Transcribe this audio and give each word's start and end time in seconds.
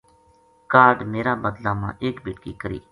کاہڈ 0.71 0.97
میرا 1.13 1.33
بدلہ 1.43 1.71
ما 1.79 1.89
ایک 2.03 2.15
بیٹکی 2.23 2.53
کری 2.61 2.79